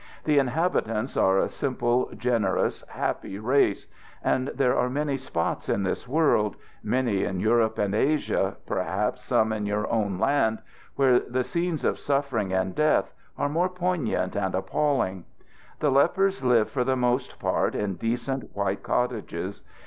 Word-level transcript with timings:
The 0.23 0.39
inhabitants 0.39 1.15
are 1.15 1.37
a 1.37 1.47
simple, 1.47 2.09
generous, 2.17 2.83
happy 2.89 3.37
race; 3.37 3.85
and 4.23 4.47
there 4.47 4.75
are 4.75 4.89
many 4.89 5.15
spots 5.15 5.69
in 5.69 5.83
this 5.83 6.07
world 6.07 6.55
many 6.81 7.23
in 7.23 7.39
Europe 7.39 7.77
and 7.77 7.93
Asia, 7.93 8.57
perhaps 8.65 9.23
some 9.23 9.53
in 9.53 9.67
your 9.67 9.85
own 9.93 10.17
land 10.17 10.57
where 10.95 11.19
the 11.19 11.43
scenes 11.43 11.85
of 11.85 11.99
suffering 11.99 12.51
and 12.51 12.73
death 12.73 13.13
are 13.37 13.47
more 13.47 13.69
poignant 13.69 14.35
and 14.35 14.55
appalling. 14.55 15.25
The 15.81 15.91
lepers 15.91 16.43
live 16.43 16.67
for 16.71 16.83
the 16.83 16.95
most 16.97 17.37
part 17.37 17.75
in 17.75 17.93
decent 17.93 18.55
white 18.55 18.81
cottages. 18.81 19.61